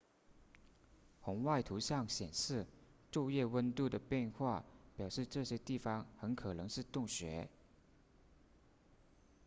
[1.21, 2.65] 红外图像显示
[3.11, 4.65] 昼夜温度的变化
[4.97, 7.47] 表示这些地方很可能是洞穴